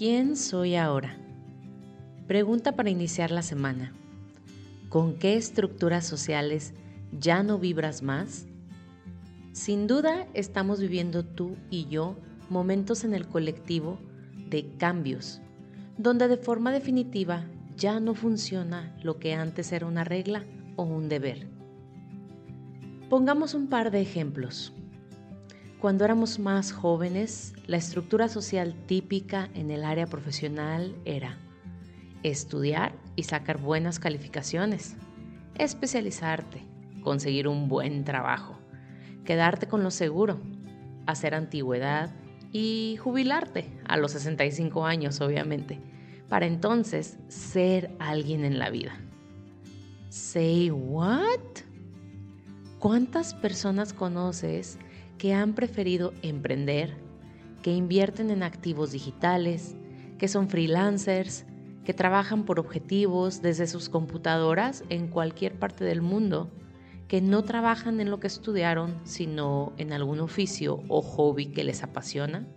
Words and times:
¿Quién 0.00 0.34
soy 0.34 0.76
ahora? 0.76 1.14
Pregunta 2.26 2.72
para 2.72 2.88
iniciar 2.88 3.30
la 3.30 3.42
semana. 3.42 3.92
¿Con 4.88 5.18
qué 5.18 5.36
estructuras 5.36 6.06
sociales 6.06 6.72
ya 7.12 7.42
no 7.42 7.58
vibras 7.58 8.02
más? 8.02 8.46
Sin 9.52 9.86
duda 9.86 10.26
estamos 10.32 10.80
viviendo 10.80 11.22
tú 11.22 11.58
y 11.68 11.86
yo 11.88 12.16
momentos 12.48 13.04
en 13.04 13.12
el 13.12 13.28
colectivo 13.28 13.98
de 14.48 14.72
cambios, 14.78 15.42
donde 15.98 16.28
de 16.28 16.38
forma 16.38 16.72
definitiva 16.72 17.44
ya 17.76 18.00
no 18.00 18.14
funciona 18.14 18.96
lo 19.02 19.18
que 19.18 19.34
antes 19.34 19.70
era 19.70 19.84
una 19.84 20.04
regla 20.04 20.46
o 20.76 20.84
un 20.84 21.10
deber. 21.10 21.46
Pongamos 23.10 23.52
un 23.52 23.66
par 23.66 23.90
de 23.90 24.00
ejemplos. 24.00 24.72
Cuando 25.80 26.04
éramos 26.04 26.38
más 26.38 26.72
jóvenes, 26.72 27.54
la 27.66 27.78
estructura 27.78 28.28
social 28.28 28.74
típica 28.86 29.48
en 29.54 29.70
el 29.70 29.82
área 29.82 30.06
profesional 30.06 30.94
era 31.06 31.38
estudiar 32.22 32.92
y 33.16 33.22
sacar 33.22 33.56
buenas 33.56 33.98
calificaciones, 33.98 34.94
especializarte, 35.54 36.66
conseguir 37.02 37.48
un 37.48 37.70
buen 37.70 38.04
trabajo, 38.04 38.58
quedarte 39.24 39.68
con 39.68 39.82
lo 39.82 39.90
seguro, 39.90 40.38
hacer 41.06 41.34
antigüedad 41.34 42.10
y 42.52 42.98
jubilarte 43.02 43.72
a 43.88 43.96
los 43.96 44.12
65 44.12 44.84
años, 44.84 45.22
obviamente, 45.22 45.80
para 46.28 46.44
entonces 46.44 47.16
ser 47.28 47.96
alguien 47.98 48.44
en 48.44 48.58
la 48.58 48.68
vida. 48.68 49.00
¿Say 50.10 50.70
what? 50.70 51.40
¿Cuántas 52.78 53.32
personas 53.32 53.94
conoces 53.94 54.78
que 55.20 55.34
han 55.34 55.52
preferido 55.52 56.14
emprender, 56.22 56.96
que 57.62 57.74
invierten 57.74 58.30
en 58.30 58.42
activos 58.42 58.90
digitales, 58.90 59.76
que 60.16 60.28
son 60.28 60.48
freelancers, 60.48 61.44
que 61.84 61.92
trabajan 61.92 62.46
por 62.46 62.58
objetivos 62.58 63.42
desde 63.42 63.66
sus 63.66 63.90
computadoras 63.90 64.82
en 64.88 65.08
cualquier 65.08 65.58
parte 65.58 65.84
del 65.84 66.00
mundo, 66.00 66.50
que 67.06 67.20
no 67.20 67.44
trabajan 67.44 68.00
en 68.00 68.10
lo 68.10 68.18
que 68.18 68.28
estudiaron, 68.28 68.98
sino 69.04 69.74
en 69.76 69.92
algún 69.92 70.20
oficio 70.20 70.82
o 70.88 71.02
hobby 71.02 71.52
que 71.52 71.64
les 71.64 71.82
apasiona? 71.82 72.48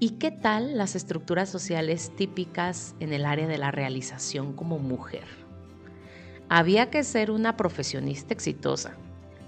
¿Y 0.00 0.18
qué 0.18 0.32
tal 0.32 0.76
las 0.76 0.96
estructuras 0.96 1.48
sociales 1.48 2.10
típicas 2.16 2.96
en 2.98 3.12
el 3.12 3.26
área 3.26 3.46
de 3.46 3.58
la 3.58 3.70
realización 3.70 4.54
como 4.54 4.80
mujer? 4.80 5.28
Había 6.48 6.90
que 6.90 7.04
ser 7.04 7.30
una 7.30 7.56
profesionista 7.56 8.34
exitosa, 8.34 8.96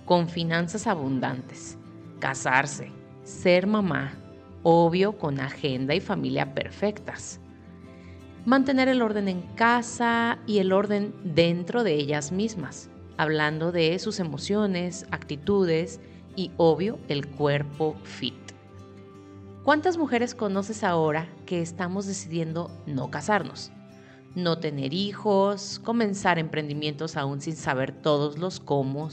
con 0.09 0.27
finanzas 0.27 0.87
abundantes, 0.87 1.77
casarse, 2.19 2.91
ser 3.25 3.67
mamá, 3.67 4.15
obvio 4.63 5.19
con 5.19 5.39
agenda 5.39 5.95
y 5.95 6.01
familia 6.01 6.55
perfectas, 6.55 7.41
mantener 8.47 8.89
el 8.89 9.03
orden 9.03 9.29
en 9.29 9.43
casa 9.55 10.39
y 10.47 10.61
el 10.61 10.73
orden 10.73 11.15
dentro 11.25 11.85
de 11.85 11.93
ellas 11.93 12.33
mismas, 12.33 12.89
hablando 13.19 13.71
de 13.71 13.99
sus 13.99 14.19
emociones, 14.19 15.07
actitudes 15.11 16.01
y 16.37 16.53
obvio 16.57 16.99
el 17.09 17.27
cuerpo 17.27 17.95
fit. 18.03 18.35
¿Cuántas 19.63 19.99
mujeres 19.99 20.35
conoces 20.35 20.85
ahora 20.85 21.29
que 21.45 21.61
estamos 21.61 22.07
decidiendo 22.07 22.71
no 22.87 23.11
casarnos? 23.11 23.73
No 24.35 24.59
tener 24.59 24.95
hijos, 24.95 25.81
comenzar 25.83 26.39
emprendimientos 26.39 27.17
aún 27.17 27.41
sin 27.41 27.57
saber 27.57 27.93
todos 27.93 28.39
los 28.39 28.61
cómo, 28.61 29.09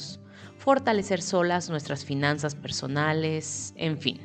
fortalecer 0.58 1.22
solas 1.22 1.70
nuestras 1.70 2.06
finanzas 2.06 2.56
personales, 2.56 3.74
en 3.78 3.98
fin. 3.98 4.20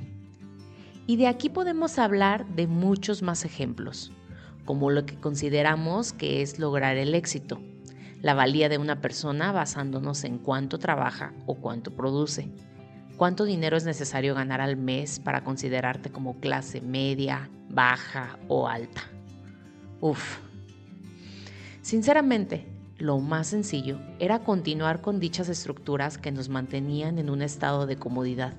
Y 1.06 1.16
de 1.16 1.26
aquí 1.26 1.48
podemos 1.48 1.98
hablar 1.98 2.46
de 2.54 2.66
muchos 2.66 3.22
más 3.22 3.44
ejemplos, 3.44 4.12
como 4.64 4.90
lo 4.90 5.06
que 5.06 5.16
consideramos 5.18 6.12
que 6.12 6.42
es 6.42 6.58
lograr 6.58 6.96
el 6.96 7.14
éxito, 7.14 7.60
la 8.22 8.34
valía 8.34 8.68
de 8.68 8.78
una 8.78 9.00
persona 9.00 9.52
basándonos 9.52 10.24
en 10.24 10.38
cuánto 10.38 10.78
trabaja 10.78 11.32
o 11.46 11.54
cuánto 11.54 11.90
produce, 11.92 12.48
cuánto 13.16 13.44
dinero 13.44 13.76
es 13.76 13.84
necesario 13.84 14.34
ganar 14.34 14.60
al 14.60 14.76
mes 14.76 15.18
para 15.18 15.42
considerarte 15.42 16.10
como 16.10 16.38
clase 16.40 16.80
media, 16.80 17.50
baja 17.68 18.38
o 18.48 18.68
alta. 18.68 19.02
Uf. 20.00 20.49
Sinceramente, 21.82 22.66
lo 22.98 23.18
más 23.18 23.46
sencillo 23.48 23.98
era 24.18 24.40
continuar 24.40 25.00
con 25.00 25.20
dichas 25.20 25.48
estructuras 25.48 26.18
que 26.18 26.32
nos 26.32 26.50
mantenían 26.50 27.18
en 27.18 27.30
un 27.30 27.40
estado 27.40 27.86
de 27.86 27.96
comodidad. 27.96 28.52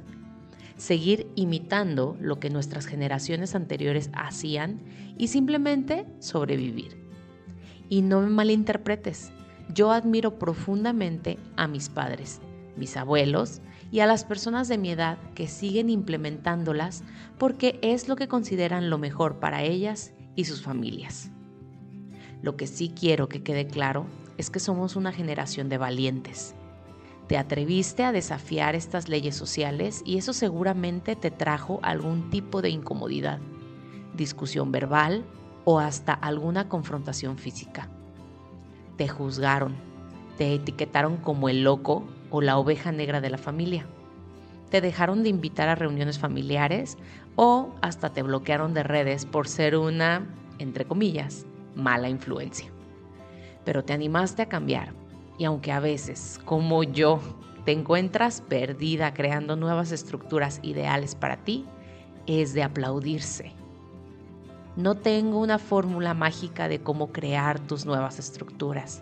Seguir 0.78 1.28
imitando 1.36 2.18
lo 2.20 2.40
que 2.40 2.50
nuestras 2.50 2.88
generaciones 2.88 3.54
anteriores 3.54 4.10
hacían 4.14 4.82
y 5.18 5.28
simplemente 5.28 6.08
sobrevivir. 6.20 6.98
Y 7.88 8.02
no 8.02 8.22
me 8.22 8.30
malinterpretes, 8.30 9.32
yo 9.72 9.92
admiro 9.92 10.40
profundamente 10.40 11.38
a 11.56 11.68
mis 11.68 11.90
padres, 11.90 12.42
mis 12.76 12.98
abuelos 12.98 13.62
y 13.92 14.00
a 14.00 14.08
las 14.08 14.26
personas 14.26 14.68
de 14.68 14.80
mi 14.80 14.90
edad 14.90 15.20
que 15.36 15.48
siguen 15.48 15.92
implementándolas 15.92 17.04
porque 17.38 17.78
es 17.84 18.08
lo 18.08 18.16
que 18.16 18.28
consideran 18.28 18.90
lo 18.90 18.98
mejor 18.98 19.40
para 19.40 19.62
ellas 19.62 20.14
y 20.36 20.46
sus 20.46 20.64
familias. 20.64 21.30
Lo 22.42 22.58
que 22.58 22.68
sí 22.68 22.92
quiero 22.98 23.30
que 23.30 23.44
quede 23.44 23.68
claro 23.68 24.06
es 24.38 24.50
que 24.50 24.60
somos 24.60 24.96
una 24.96 25.12
generación 25.12 25.70
de 25.70 25.78
valientes. 25.78 26.56
Te 27.28 27.38
atreviste 27.38 28.04
a 28.04 28.12
desafiar 28.12 28.76
estas 28.76 29.08
leyes 29.08 29.36
sociales 29.36 30.02
y 30.06 30.18
eso 30.18 30.34
seguramente 30.34 31.16
te 31.16 31.32
trajo 31.32 31.80
algún 31.84 32.30
tipo 32.30 32.62
de 32.62 32.70
incomodidad, 32.70 33.40
discusión 34.16 34.72
verbal 34.72 35.24
o 35.64 35.80
hasta 35.80 36.14
alguna 36.14 36.68
confrontación 36.68 37.38
física. 37.38 37.90
Te 38.98 39.08
juzgaron, 39.08 39.76
te 40.38 40.56
etiquetaron 40.56 41.18
como 41.18 41.48
el 41.48 41.64
loco 41.64 42.04
o 42.32 42.42
la 42.42 42.58
oveja 42.58 42.92
negra 42.92 43.22
de 43.22 43.30
la 43.30 43.38
familia. 43.38 43.86
Te 44.70 44.82
dejaron 44.82 45.22
de 45.22 45.30
invitar 45.30 45.70
a 45.70 45.76
reuniones 45.76 46.18
familiares 46.18 46.98
o 47.36 47.76
hasta 47.82 48.12
te 48.12 48.24
bloquearon 48.24 48.74
de 48.74 48.84
redes 48.84 49.26
por 49.26 49.48
ser 49.48 49.78
una, 49.78 50.28
entre 50.58 50.86
comillas, 50.86 51.46
mala 51.76 52.10
influencia 52.10 52.72
pero 53.64 53.84
te 53.84 53.94
animaste 53.94 54.42
a 54.42 54.50
cambiar. 54.50 54.94
Y 55.38 55.46
aunque 55.46 55.72
a 55.72 55.80
veces, 55.80 56.40
como 56.46 56.84
yo, 56.84 57.20
te 57.66 57.72
encuentras 57.72 58.42
perdida 58.42 59.14
creando 59.14 59.56
nuevas 59.56 59.92
estructuras 59.92 60.60
ideales 60.64 61.16
para 61.16 61.38
ti, 61.38 61.66
es 62.28 62.54
de 62.54 62.64
aplaudirse. 62.64 63.54
No 64.76 64.96
tengo 64.96 65.40
una 65.40 65.60
fórmula 65.60 66.14
mágica 66.14 66.68
de 66.68 66.82
cómo 66.82 67.12
crear 67.12 67.60
tus 67.60 67.86
nuevas 67.86 68.20
estructuras. 68.20 69.02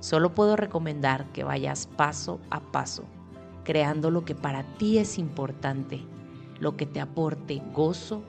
Solo 0.00 0.34
puedo 0.34 0.56
recomendar 0.56 1.26
que 1.32 1.44
vayas 1.44 1.86
paso 1.86 2.40
a 2.50 2.60
paso, 2.60 3.04
creando 3.64 4.10
lo 4.10 4.24
que 4.24 4.34
para 4.34 4.62
ti 4.76 4.98
es 4.98 5.18
importante, 5.18 6.00
lo 6.58 6.76
que 6.76 6.86
te 6.86 7.00
aporte 7.00 7.60
gozo, 7.72 8.22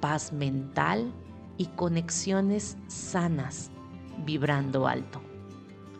paz 0.00 0.32
mental 0.32 1.12
y 1.56 1.66
conexiones 1.66 2.76
sanas 2.88 3.70
vibrando 4.24 4.86
alto. 4.86 5.20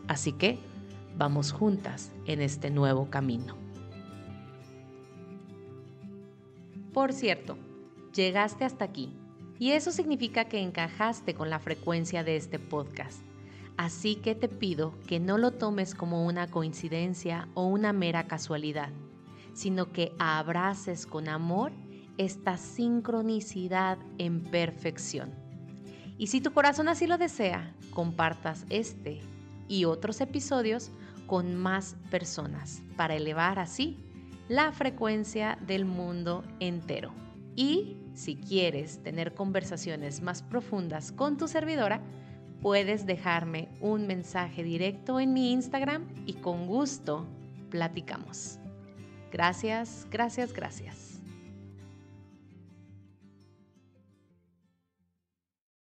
Así 0.09 0.32
que 0.32 0.59
vamos 1.16 1.53
juntas 1.53 2.12
en 2.26 2.41
este 2.41 2.70
nuevo 2.70 3.10
camino. 3.10 3.56
Por 6.92 7.12
cierto, 7.12 7.56
llegaste 8.15 8.65
hasta 8.65 8.84
aquí 8.84 9.12
y 9.59 9.72
eso 9.72 9.91
significa 9.91 10.47
que 10.47 10.60
encajaste 10.60 11.34
con 11.34 11.50
la 11.50 11.59
frecuencia 11.59 12.22
de 12.25 12.36
este 12.36 12.59
podcast. 12.59 13.21
Así 13.76 14.16
que 14.16 14.36
te 14.36 14.48
pido 14.48 14.94
que 15.09 15.19
no 15.19 15.36
lo 15.36 15.53
tomes 15.53 15.97
como 15.97 16.25
una 16.25 16.48
coincidencia 16.48 17.48
o 17.54 17.66
una 17.66 17.92
mera 17.92 18.28
casualidad, 18.28 18.91
sino 19.53 19.91
que 19.91 20.12
abraces 20.21 21.06
con 21.06 21.28
amor 21.28 21.72
esta 22.16 22.56
sincronicidad 22.56 23.98
en 24.18 24.41
perfección 24.41 25.43
y 26.19 26.28
si 26.28 26.41
tu 26.41 26.53
corazón 26.53 26.89
así 26.89 27.07
lo 27.07 27.19
desea, 27.19 27.75
compartas 27.91 28.66
este 28.71 29.21
y 29.69 29.84
otros 29.84 30.21
episodios 30.21 30.91
con 31.27 31.57
más 31.57 31.97
personas 32.11 32.83
para 32.97 33.15
elevar 33.15 33.59
así 33.59 33.99
la 34.49 34.72
frecuencia 34.72 35.59
del 35.66 35.84
mundo 35.84 36.45
entero. 36.61 37.13
Y 37.57 37.97
si 38.15 38.37
quieres 38.37 39.03
tener 39.03 39.34
conversaciones 39.34 40.21
más 40.21 40.43
profundas 40.43 41.13
con 41.13 41.37
tu 41.37 41.49
servidora, 41.49 42.01
puedes 42.61 43.07
dejarme 43.07 43.69
un 43.81 44.07
mensaje 44.07 44.63
directo 44.63 45.19
en 45.19 45.33
mi 45.33 45.53
Instagram 45.53 46.07
y 46.27 46.34
con 46.34 46.66
gusto 46.66 47.27
platicamos. 47.71 48.59
Gracias, 49.33 50.07
gracias, 50.11 50.53
gracias. 50.53 51.23